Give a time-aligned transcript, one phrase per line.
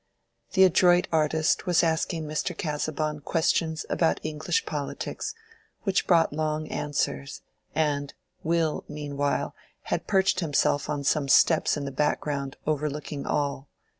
[0.53, 2.57] The adroit artist was asking Mr.
[2.57, 5.35] Casaubon questions about English polities,
[5.83, 7.43] which brought long answers,
[7.75, 8.11] and,
[8.41, 9.53] Will meanwhile
[9.93, 13.69] had perched himself on some steps in the background overlooking all.